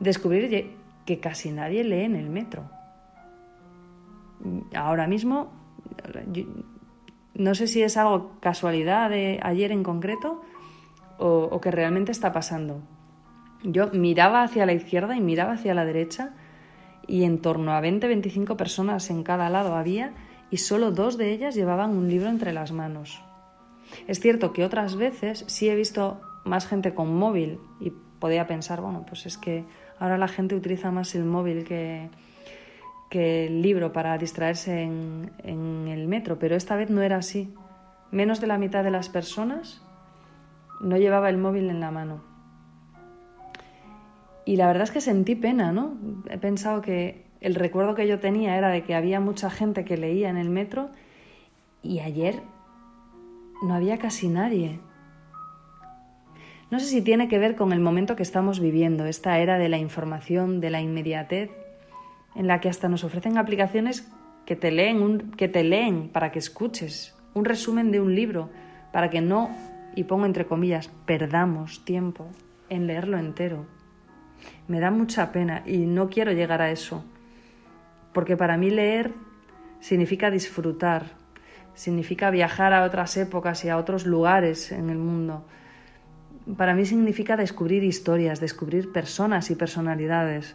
descubrir 0.00 0.74
que 1.06 1.20
casi 1.20 1.52
nadie 1.52 1.84
lee 1.84 2.02
en 2.02 2.16
el 2.16 2.28
metro. 2.28 2.64
Ahora 4.74 5.06
mismo, 5.06 5.52
no 7.38 7.54
sé 7.54 7.68
si 7.68 7.82
es 7.82 7.96
algo 7.96 8.32
casualidad 8.40 9.08
de 9.08 9.38
ayer 9.42 9.70
en 9.72 9.84
concreto 9.84 10.42
o, 11.18 11.60
que 11.60 11.70
realmente 11.70 12.12
está 12.12 12.32
pasando. 12.32 12.82
Yo 13.62 13.90
miraba 13.92 14.42
hacia 14.42 14.66
la 14.66 14.72
izquierda 14.72 15.16
y 15.16 15.20
miraba 15.20 15.52
hacia 15.52 15.74
la 15.74 15.84
derecha 15.84 16.34
y 17.06 17.24
en 17.24 17.40
torno 17.40 17.72
a 17.72 17.80
20-25 17.80 18.56
personas 18.56 19.08
en 19.10 19.22
cada 19.22 19.48
lado 19.50 19.74
había 19.74 20.12
y 20.50 20.58
solo 20.58 20.90
dos 20.90 21.16
de 21.16 21.32
ellas 21.32 21.54
llevaban 21.54 21.96
un 21.96 22.08
libro 22.08 22.28
entre 22.28 22.52
las 22.52 22.72
manos. 22.72 23.22
Es 24.06 24.20
cierto 24.20 24.52
que 24.52 24.64
otras 24.64 24.96
veces 24.96 25.44
sí 25.46 25.68
he 25.68 25.74
visto 25.74 26.20
más 26.44 26.66
gente 26.66 26.92
con 26.92 27.14
móvil 27.16 27.60
y 27.80 27.92
podía 28.18 28.46
pensar, 28.46 28.80
bueno, 28.80 29.04
pues 29.06 29.26
es 29.26 29.38
que 29.38 29.64
ahora 29.98 30.18
la 30.18 30.28
gente 30.28 30.54
utiliza 30.54 30.90
más 30.90 31.14
el 31.14 31.24
móvil 31.24 31.64
que, 31.64 32.10
que 33.08 33.46
el 33.46 33.62
libro 33.62 33.92
para 33.92 34.18
distraerse 34.18 34.82
en, 34.82 35.30
el 35.88 36.06
metro, 36.08 36.38
pero 36.38 36.56
esta 36.56 36.76
vez 36.76 36.90
no 36.90 37.02
era 37.02 37.16
así. 37.16 37.52
Menos 38.10 38.40
de 38.40 38.46
la 38.46 38.58
mitad 38.58 38.84
de 38.84 38.90
las 38.90 39.08
personas 39.08 39.82
no 40.80 40.96
llevaba 40.96 41.30
el 41.30 41.38
móvil 41.38 41.70
en 41.70 41.80
la 41.80 41.90
mano. 41.90 42.22
Y 44.44 44.56
la 44.56 44.66
verdad 44.66 44.84
es 44.84 44.90
que 44.90 45.00
sentí 45.00 45.34
pena, 45.34 45.72
¿no? 45.72 45.96
He 46.30 46.38
pensado 46.38 46.80
que 46.80 47.24
el 47.40 47.54
recuerdo 47.54 47.94
que 47.94 48.06
yo 48.06 48.18
tenía 48.18 48.56
era 48.56 48.68
de 48.68 48.82
que 48.82 48.94
había 48.94 49.20
mucha 49.20 49.50
gente 49.50 49.84
que 49.84 49.96
leía 49.96 50.30
en 50.30 50.36
el 50.36 50.48
metro 50.48 50.90
y 51.82 52.00
ayer 52.00 52.40
no 53.62 53.74
había 53.74 53.98
casi 53.98 54.28
nadie. 54.28 54.80
No 56.70 56.80
sé 56.80 56.86
si 56.86 57.02
tiene 57.02 57.28
que 57.28 57.38
ver 57.38 57.56
con 57.56 57.72
el 57.72 57.80
momento 57.80 58.16
que 58.16 58.22
estamos 58.22 58.60
viviendo, 58.60 59.06
esta 59.06 59.38
era 59.38 59.58
de 59.58 59.68
la 59.68 59.78
información, 59.78 60.60
de 60.60 60.70
la 60.70 60.80
inmediatez, 60.80 61.50
en 62.38 62.46
la 62.46 62.60
que 62.60 62.68
hasta 62.68 62.88
nos 62.88 63.02
ofrecen 63.02 63.36
aplicaciones 63.36 64.08
que 64.46 64.54
te 64.54 64.70
leen, 64.70 65.32
que 65.32 65.48
te 65.48 65.64
leen 65.64 66.08
para 66.08 66.30
que 66.30 66.38
escuches, 66.38 67.14
un 67.34 67.44
resumen 67.44 67.90
de 67.90 68.00
un 68.00 68.14
libro, 68.14 68.48
para 68.92 69.10
que 69.10 69.20
no, 69.20 69.50
y 69.96 70.04
pongo 70.04 70.24
entre 70.24 70.46
comillas, 70.46 70.88
perdamos 71.04 71.84
tiempo 71.84 72.28
en 72.70 72.86
leerlo 72.86 73.18
entero. 73.18 73.66
Me 74.68 74.78
da 74.78 74.92
mucha 74.92 75.32
pena 75.32 75.64
y 75.66 75.78
no 75.78 76.08
quiero 76.08 76.30
llegar 76.30 76.62
a 76.62 76.70
eso, 76.70 77.04
porque 78.14 78.36
para 78.36 78.56
mí 78.56 78.70
leer 78.70 79.12
significa 79.80 80.30
disfrutar, 80.30 81.06
significa 81.74 82.30
viajar 82.30 82.72
a 82.72 82.84
otras 82.84 83.16
épocas 83.16 83.64
y 83.64 83.68
a 83.68 83.76
otros 83.76 84.06
lugares 84.06 84.70
en 84.70 84.90
el 84.90 84.98
mundo. 84.98 85.44
Para 86.56 86.74
mí 86.74 86.86
significa 86.86 87.36
descubrir 87.36 87.82
historias, 87.82 88.38
descubrir 88.38 88.92
personas 88.92 89.50
y 89.50 89.56
personalidades. 89.56 90.54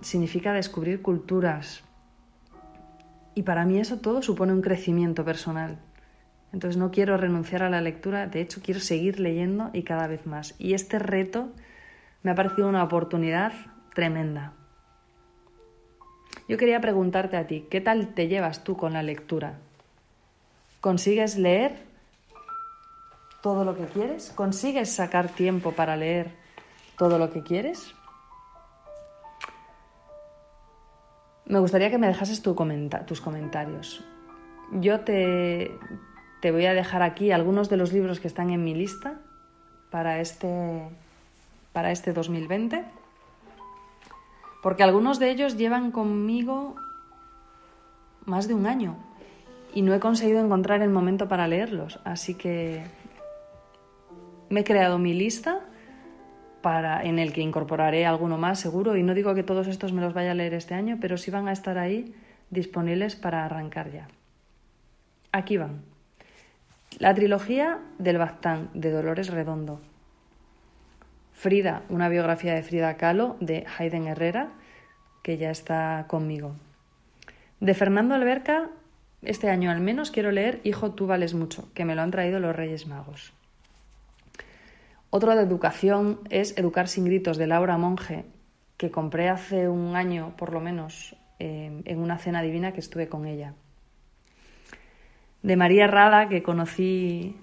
Significa 0.00 0.52
descubrir 0.52 1.02
culturas. 1.02 1.82
Y 3.34 3.42
para 3.42 3.64
mí 3.64 3.78
eso 3.78 3.98
todo 3.98 4.22
supone 4.22 4.52
un 4.52 4.62
crecimiento 4.62 5.24
personal. 5.24 5.78
Entonces 6.52 6.78
no 6.78 6.90
quiero 6.90 7.16
renunciar 7.16 7.62
a 7.62 7.70
la 7.70 7.80
lectura, 7.80 8.26
de 8.26 8.40
hecho 8.40 8.60
quiero 8.62 8.80
seguir 8.80 9.20
leyendo 9.20 9.70
y 9.72 9.82
cada 9.82 10.06
vez 10.06 10.26
más. 10.26 10.54
Y 10.58 10.74
este 10.74 10.98
reto 10.98 11.50
me 12.22 12.30
ha 12.30 12.34
parecido 12.34 12.68
una 12.68 12.82
oportunidad 12.82 13.52
tremenda. 13.94 14.52
Yo 16.48 16.56
quería 16.56 16.80
preguntarte 16.80 17.36
a 17.36 17.46
ti, 17.46 17.66
¿qué 17.70 17.80
tal 17.80 18.14
te 18.14 18.28
llevas 18.28 18.64
tú 18.64 18.76
con 18.76 18.92
la 18.92 19.02
lectura? 19.02 19.58
¿Consigues 20.80 21.36
leer 21.36 21.84
todo 23.42 23.64
lo 23.64 23.76
que 23.76 23.86
quieres? 23.86 24.32
¿Consigues 24.34 24.92
sacar 24.94 25.28
tiempo 25.28 25.72
para 25.72 25.96
leer 25.96 26.30
todo 26.96 27.18
lo 27.18 27.32
que 27.32 27.42
quieres? 27.42 27.94
Me 31.46 31.60
gustaría 31.60 31.90
que 31.90 31.98
me 31.98 32.08
dejases 32.08 32.42
tus 32.42 33.20
comentarios. 33.20 34.04
Yo 34.72 35.00
te, 35.00 35.70
te 36.40 36.50
voy 36.50 36.66
a 36.66 36.74
dejar 36.74 37.02
aquí 37.02 37.30
algunos 37.30 37.70
de 37.70 37.76
los 37.76 37.92
libros 37.92 38.18
que 38.18 38.26
están 38.26 38.50
en 38.50 38.64
mi 38.64 38.74
lista 38.74 39.20
para 39.90 40.20
este, 40.20 40.88
para 41.72 41.92
este 41.92 42.12
2020, 42.12 42.84
porque 44.62 44.82
algunos 44.82 45.20
de 45.20 45.30
ellos 45.30 45.56
llevan 45.56 45.92
conmigo 45.92 46.74
más 48.24 48.48
de 48.48 48.54
un 48.54 48.66
año 48.66 48.96
y 49.72 49.82
no 49.82 49.94
he 49.94 50.00
conseguido 50.00 50.40
encontrar 50.40 50.82
el 50.82 50.90
momento 50.90 51.28
para 51.28 51.46
leerlos, 51.46 52.00
así 52.04 52.34
que 52.34 52.82
me 54.48 54.60
he 54.60 54.64
creado 54.64 54.98
mi 54.98 55.14
lista 55.14 55.60
en 56.66 57.18
el 57.20 57.32
que 57.32 57.42
incorporaré 57.42 58.06
alguno 58.06 58.38
más 58.38 58.58
seguro 58.58 58.96
y 58.96 59.02
no 59.02 59.14
digo 59.14 59.34
que 59.34 59.44
todos 59.44 59.68
estos 59.68 59.92
me 59.92 60.00
los 60.00 60.14
vaya 60.14 60.32
a 60.32 60.34
leer 60.34 60.54
este 60.54 60.74
año, 60.74 60.98
pero 61.00 61.16
sí 61.16 61.30
van 61.30 61.46
a 61.46 61.52
estar 61.52 61.78
ahí 61.78 62.12
disponibles 62.50 63.14
para 63.14 63.44
arrancar 63.44 63.92
ya. 63.92 64.08
Aquí 65.30 65.56
van. 65.56 65.82
La 66.98 67.14
trilogía 67.14 67.78
del 67.98 68.18
Baztán 68.18 68.70
de 68.74 68.90
Dolores 68.90 69.28
Redondo. 69.28 69.80
Frida, 71.32 71.82
una 71.88 72.08
biografía 72.08 72.54
de 72.54 72.62
Frida 72.62 72.96
Kahlo 72.96 73.36
de 73.40 73.64
Hayden 73.78 74.08
Herrera, 74.08 74.48
que 75.22 75.36
ya 75.36 75.50
está 75.50 76.06
conmigo. 76.08 76.56
De 77.60 77.74
Fernando 77.74 78.14
Alberca, 78.14 78.70
este 79.22 79.50
año 79.50 79.70
al 79.70 79.80
menos 79.80 80.10
quiero 80.10 80.32
leer 80.32 80.60
Hijo, 80.64 80.92
tú 80.92 81.06
vales 81.06 81.34
mucho, 81.34 81.68
que 81.74 81.84
me 81.84 81.94
lo 81.94 82.02
han 82.02 82.10
traído 82.10 82.40
los 82.40 82.56
Reyes 82.56 82.86
Magos. 82.86 83.32
Otro 85.16 85.34
de 85.34 85.40
educación 85.40 86.20
es 86.28 86.58
Educar 86.58 86.88
sin 86.88 87.06
gritos 87.06 87.38
de 87.38 87.46
Laura 87.46 87.78
Monge, 87.78 88.26
que 88.76 88.90
compré 88.90 89.30
hace 89.30 89.66
un 89.66 89.96
año 89.96 90.34
por 90.36 90.52
lo 90.52 90.60
menos 90.60 91.16
eh, 91.38 91.80
en 91.86 91.98
una 92.00 92.18
cena 92.18 92.42
divina 92.42 92.72
que 92.72 92.80
estuve 92.80 93.08
con 93.08 93.24
ella. 93.24 93.54
De 95.42 95.56
María 95.56 95.86
Rada, 95.86 96.28
que 96.28 96.42
conocí 96.42 97.34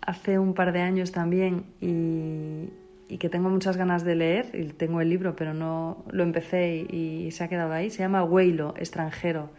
hace 0.00 0.38
un 0.38 0.54
par 0.54 0.72
de 0.72 0.80
años 0.80 1.12
también 1.12 1.66
y, 1.82 3.18
que 3.18 3.28
tengo 3.28 3.50
muchas 3.50 3.76
ganas 3.76 4.04
de 4.04 4.14
leer, 4.14 4.50
y 4.54 4.64
tengo 4.68 5.02
el 5.02 5.10
libro 5.10 5.36
pero 5.36 5.52
no 5.52 6.06
lo 6.10 6.22
empecé 6.22 6.76
y, 6.76 7.30
se 7.30 7.44
ha 7.44 7.48
quedado 7.48 7.74
ahí, 7.74 7.90
se 7.90 7.98
llama 7.98 8.24
Weilo, 8.24 8.72
extranjero 8.78 9.50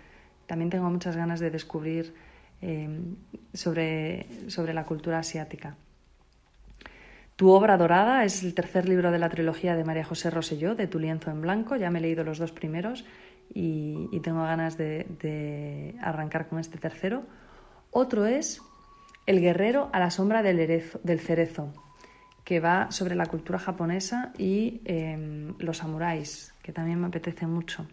también 0.47 0.71
tengo 0.71 0.89
muchas 0.89 1.15
ganas 1.15 1.39
de 1.39 1.51
descubrir 1.51 2.15
eh, 2.63 2.89
sobre, 3.53 4.25
sobre 4.47 4.73
la 4.73 4.85
cultura 4.85 5.19
asiática. 5.19 5.75
Tu 7.39 7.49
obra 7.51 7.77
dorada 7.77 8.25
es 8.25 8.43
el 8.43 8.53
tercer 8.53 8.89
libro 8.89 9.11
de 9.11 9.17
la 9.17 9.29
trilogía 9.29 9.77
de 9.77 9.85
María 9.85 10.03
José 10.03 10.29
Roselló, 10.29 10.75
de 10.75 10.87
Tu 10.87 10.99
lienzo 10.99 11.31
en 11.31 11.39
blanco. 11.39 11.77
Ya 11.77 11.89
me 11.89 11.99
he 11.99 12.01
leído 12.01 12.25
los 12.25 12.37
dos 12.37 12.51
primeros 12.51 13.05
y, 13.53 14.09
tengo 14.19 14.43
ganas 14.43 14.75
de, 14.77 15.95
arrancar 16.01 16.49
con 16.49 16.59
este 16.59 16.77
tercero. 16.77 17.23
Otro 17.91 18.25
es 18.25 18.61
El 19.25 19.39
guerrero 19.39 19.89
a 19.93 19.99
la 19.99 20.09
sombra 20.11 20.43
del, 20.43 21.19
cerezo, 21.21 21.73
que 22.43 22.59
va 22.59 22.91
sobre 22.91 23.15
la 23.15 23.27
cultura 23.27 23.57
japonesa 23.57 24.33
y 24.37 24.81
em, 24.83 25.55
los 25.59 25.77
samuráis, 25.77 26.53
que 26.61 26.73
también 26.73 26.99
me 26.99 27.07
apetece 27.07 27.47
mucho. 27.47 27.87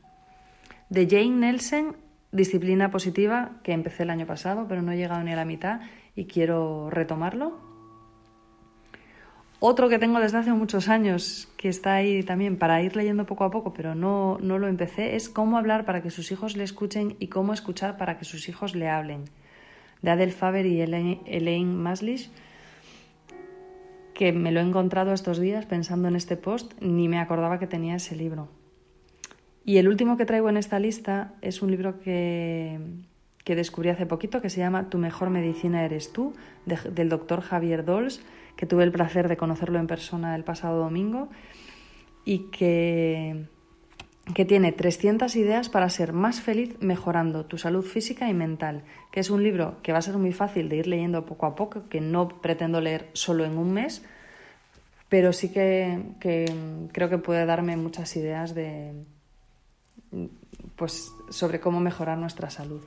De 0.90 1.06
Jane 1.08 1.36
Nelson, 1.46 1.96
Disciplina 2.32 2.90
positiva, 2.90 3.60
que 3.62 3.70
empecé 3.70 4.02
el 4.02 4.10
año 4.10 4.26
pasado, 4.26 4.66
pero 4.68 4.82
no 4.82 4.90
he 4.90 4.96
llegado 4.96 5.22
ni 5.22 5.32
a 5.32 5.36
la 5.36 5.44
mitad 5.44 5.82
y 6.16 6.26
quiero 6.26 6.90
retomarlo. 6.90 7.75
Otro 9.58 9.88
que 9.88 9.98
tengo 9.98 10.20
desde 10.20 10.38
hace 10.38 10.52
muchos 10.52 10.88
años, 10.88 11.48
que 11.56 11.68
está 11.68 11.94
ahí 11.94 12.22
también 12.22 12.58
para 12.58 12.82
ir 12.82 12.94
leyendo 12.94 13.24
poco 13.24 13.44
a 13.44 13.50
poco, 13.50 13.72
pero 13.72 13.94
no, 13.94 14.36
no 14.40 14.58
lo 14.58 14.68
empecé, 14.68 15.16
es 15.16 15.30
Cómo 15.30 15.56
hablar 15.56 15.86
para 15.86 16.02
que 16.02 16.10
sus 16.10 16.30
hijos 16.30 16.56
le 16.56 16.64
escuchen 16.64 17.16
y 17.20 17.28
cómo 17.28 17.54
escuchar 17.54 17.96
para 17.96 18.18
que 18.18 18.26
sus 18.26 18.50
hijos 18.50 18.74
le 18.74 18.90
hablen, 18.90 19.24
de 20.02 20.10
Adel 20.10 20.32
Faber 20.32 20.66
y 20.66 20.82
Elaine 20.82 21.74
Maslish, 21.74 22.30
que 24.12 24.32
me 24.32 24.52
lo 24.52 24.60
he 24.60 24.62
encontrado 24.62 25.12
estos 25.12 25.38
días 25.38 25.64
pensando 25.64 26.08
en 26.08 26.16
este 26.16 26.36
post, 26.36 26.74
ni 26.80 27.08
me 27.08 27.18
acordaba 27.18 27.58
que 27.58 27.66
tenía 27.66 27.96
ese 27.96 28.14
libro. 28.14 28.48
Y 29.64 29.78
el 29.78 29.88
último 29.88 30.16
que 30.16 30.26
traigo 30.26 30.50
en 30.50 30.58
esta 30.58 30.78
lista 30.78 31.34
es 31.40 31.62
un 31.62 31.70
libro 31.70 31.98
que, 31.98 32.78
que 33.46 33.54
descubrí 33.54 33.90
hace 33.90 34.06
poquito 34.06 34.42
que 34.42 34.50
se 34.50 34.58
llama 34.58 34.90
Tu 34.90 34.98
mejor 34.98 35.30
medicina 35.30 35.84
eres 35.84 36.12
tú, 36.12 36.34
del 36.66 37.08
doctor 37.08 37.42
Javier 37.42 37.84
Dols, 37.84 38.20
que 38.56 38.66
tuve 38.66 38.82
el 38.82 38.90
placer 38.90 39.28
de 39.28 39.36
conocerlo 39.36 39.78
en 39.78 39.86
persona 39.86 40.34
el 40.34 40.42
pasado 40.42 40.80
domingo 40.80 41.28
y 42.24 42.50
que 42.50 43.46
que 44.34 44.44
tiene 44.44 44.72
300 44.72 45.36
ideas 45.36 45.68
para 45.68 45.88
ser 45.88 46.12
más 46.12 46.40
feliz 46.40 46.76
mejorando 46.80 47.44
tu 47.44 47.58
salud 47.58 47.84
física 47.84 48.28
y 48.28 48.34
mental, 48.34 48.82
que 49.12 49.20
es 49.20 49.30
un 49.30 49.44
libro 49.44 49.76
que 49.84 49.92
va 49.92 49.98
a 49.98 50.02
ser 50.02 50.16
muy 50.16 50.32
fácil 50.32 50.68
de 50.68 50.78
ir 50.78 50.88
leyendo 50.88 51.24
poco 51.24 51.46
a 51.46 51.54
poco, 51.54 51.88
que 51.88 52.00
no 52.00 52.40
pretendo 52.40 52.80
leer 52.80 53.08
solo 53.12 53.44
en 53.44 53.56
un 53.56 53.72
mes, 53.72 54.04
pero 55.08 55.32
sí 55.32 55.52
que, 55.52 56.02
creo 56.92 57.08
que 57.08 57.18
puede 57.18 57.46
darme 57.46 57.76
muchas 57.76 58.16
ideas 58.16 58.56
de, 58.56 59.04
pues, 60.74 61.12
sobre 61.30 61.60
cómo 61.60 61.78
mejorar 61.78 62.18
nuestra 62.18 62.50
salud. 62.50 62.82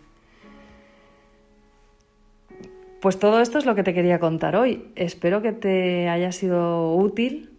Pues 3.02 3.18
todo 3.18 3.40
esto 3.40 3.58
es 3.58 3.66
lo 3.66 3.76
que 3.76 3.84
te 3.84 3.94
quería 3.94 4.20
contar 4.20 4.56
hoy. 4.56 4.92
Espero 4.96 5.42
que 5.42 5.54
te 5.54 6.10
haya 6.10 6.32
sido 6.32 6.96
útil 6.96 7.58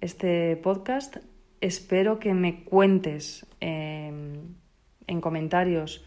este 0.00 0.56
podcast 0.56 1.18
espero 1.62 2.18
que 2.18 2.34
me 2.34 2.64
cuentes 2.64 3.46
em, 3.60 4.56
en 5.06 5.20
comentarios 5.20 6.04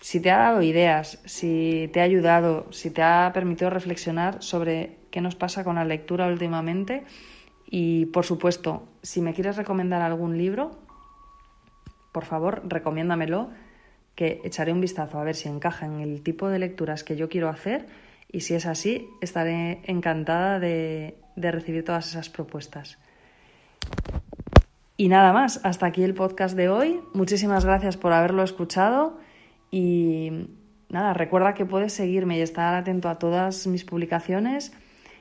si 0.00 0.20
te 0.20 0.32
ha 0.32 0.38
dado 0.38 0.62
ideas, 0.62 1.22
si 1.24 1.88
te 1.92 2.00
ha 2.00 2.02
ayudado, 2.02 2.66
si 2.72 2.90
te 2.90 3.02
ha 3.02 3.30
permitido 3.32 3.70
reflexionar 3.70 4.42
sobre 4.42 4.98
qué 5.12 5.20
nos 5.20 5.36
pasa 5.36 5.62
con 5.62 5.76
la 5.76 5.84
lectura 5.84 6.26
últimamente. 6.26 7.04
Y 7.66 8.06
por 8.06 8.26
supuesto, 8.26 8.88
si 9.02 9.22
me 9.22 9.32
quieres 9.32 9.56
recomendar 9.56 10.02
algún 10.02 10.36
libro, 10.36 10.72
por 12.10 12.24
favor, 12.24 12.62
recomiéndamelo, 12.64 13.50
que 14.14 14.40
echaré 14.44 14.72
un 14.72 14.80
vistazo 14.80 15.18
a 15.18 15.24
ver 15.24 15.34
si 15.34 15.48
encaja 15.48 15.86
en 15.86 16.00
el 16.00 16.22
tipo 16.22 16.48
de 16.48 16.58
lecturas 16.58 17.04
que 17.04 17.16
yo 17.16 17.28
quiero 17.28 17.48
hacer. 17.48 17.86
Y 18.30 18.40
si 18.40 18.54
es 18.54 18.66
así, 18.66 19.08
estaré 19.20 19.80
encantada 19.84 20.58
de 20.58 21.14
recibir 21.36 21.84
todas 21.84 22.08
esas 22.08 22.28
propuestas. 22.28 22.98
Y 24.96 25.08
nada 25.08 25.32
más, 25.32 25.60
hasta 25.64 25.86
aquí 25.86 26.04
el 26.04 26.14
podcast 26.14 26.54
de 26.56 26.68
hoy. 26.68 27.00
Muchísimas 27.12 27.64
gracias 27.64 27.96
por 27.96 28.12
haberlo 28.12 28.42
escuchado 28.42 29.18
y 29.70 30.48
nada, 30.90 31.14
recuerda 31.14 31.54
que 31.54 31.66
puedes 31.66 31.92
seguirme 31.92 32.38
y 32.38 32.40
estar 32.42 32.74
atento 32.74 33.08
a 33.08 33.18
todas 33.18 33.66
mis 33.66 33.84
publicaciones, 33.84 34.72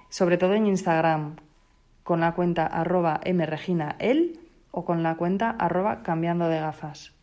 sobre 0.09 0.37
todo 0.37 0.53
en 0.53 0.67
Instagram, 0.67 1.37
con 2.03 2.19
la 2.19 2.33
cuenta 2.33 2.65
arroba 2.67 3.21
mreginael 3.33 4.39
o 4.71 4.85
con 4.85 5.03
la 5.03 5.15
cuenta 5.15 5.49
arroba 5.49 6.03
cambiando 6.03 6.47
de 6.47 6.59
gafas. 6.59 7.13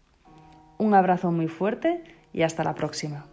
Un 0.78 0.94
abrazo 0.94 1.32
muy 1.32 1.48
fuerte 1.48 2.02
y 2.32 2.42
hasta 2.42 2.64
la 2.64 2.74
próxima. 2.74 3.26